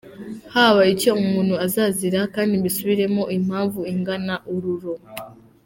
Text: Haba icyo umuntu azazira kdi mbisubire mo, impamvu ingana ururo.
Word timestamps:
Haba 0.53 0.81
icyo 0.93 1.09
umuntu 1.21 1.53
azazira 1.65 2.19
kdi 2.33 2.53
mbisubire 2.59 3.05
mo, 3.15 3.23
impamvu 3.37 3.79
ingana 3.93 4.35
ururo. 4.53 4.93